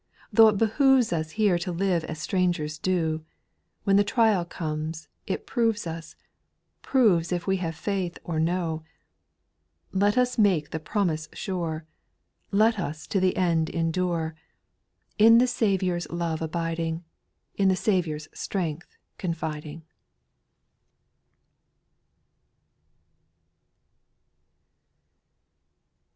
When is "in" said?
15.19-15.37, 17.53-17.67